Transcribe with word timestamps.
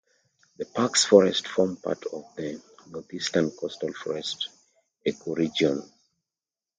The 0.57 0.65
park's 0.65 1.05
forests 1.05 1.47
form 1.47 1.77
part 1.77 2.03
of 2.11 2.23
the 2.35 2.59
Northeastern 2.89 3.51
coastal 3.51 3.93
forests 3.93 4.49
ecoregion. 5.05 5.87